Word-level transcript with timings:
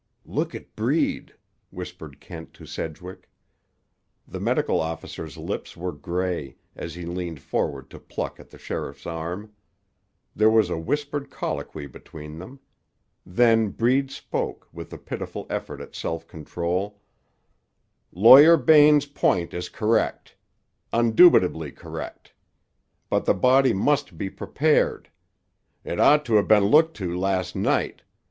"Look 0.25 0.55
at 0.55 0.75
Breed," 0.75 1.35
whispered 1.69 2.19
Kent 2.19 2.55
to 2.55 2.65
Sedgwick. 2.65 3.29
The 4.27 4.39
medical 4.39 4.79
officer's 4.79 5.37
lips 5.37 5.77
were 5.77 5.91
gray, 5.91 6.55
as 6.75 6.95
he 6.95 7.05
leaned 7.05 7.39
forward 7.39 7.87
to 7.91 7.99
pluck 7.99 8.39
at 8.39 8.49
the 8.49 8.57
sheriff's 8.57 9.05
arm. 9.05 9.53
There 10.35 10.49
was 10.49 10.71
a 10.71 10.77
whispered 10.79 11.29
colloquy 11.29 11.85
between 11.85 12.39
them. 12.39 12.59
Then 13.27 13.69
Breed 13.69 14.09
spoke, 14.09 14.67
with 14.73 14.91
a 14.91 14.97
pitiful 14.97 15.45
effort 15.51 15.79
at 15.81 15.93
self 15.93 16.25
control: 16.25 16.99
"Lawyer 18.11 18.57
Bain's 18.57 19.05
point 19.05 19.53
is 19.53 19.69
correct; 19.69 20.35
undoubtedly 20.91 21.71
correct. 21.71 22.33
But 23.07 23.25
the 23.25 23.35
body 23.35 23.71
must 23.71 24.17
be 24.17 24.31
prepared. 24.31 25.11
It 25.83 25.99
ought 25.99 26.25
to 26.25 26.39
'a' 26.39 26.43
been 26.43 26.65
looked 26.65 26.97
to 26.97 27.15
last 27.15 27.55
night. 27.55 28.01